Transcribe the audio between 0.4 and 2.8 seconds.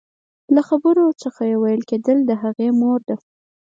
له خبرو څخه يې ويل کېدل چې هغې